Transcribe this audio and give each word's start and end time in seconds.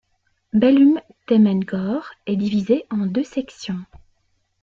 Belum-Temenggor 0.53 2.09
est 2.25 2.35
divisé 2.35 2.85
en 2.89 3.05
deux 3.05 3.23
sections. 3.23 3.85